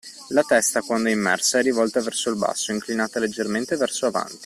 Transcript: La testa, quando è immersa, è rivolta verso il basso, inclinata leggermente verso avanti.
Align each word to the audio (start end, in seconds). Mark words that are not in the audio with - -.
La 0.29 0.41
testa, 0.41 0.81
quando 0.81 1.09
è 1.09 1.11
immersa, 1.11 1.59
è 1.59 1.61
rivolta 1.61 2.01
verso 2.01 2.31
il 2.31 2.35
basso, 2.35 2.71
inclinata 2.71 3.19
leggermente 3.19 3.75
verso 3.75 4.07
avanti. 4.07 4.39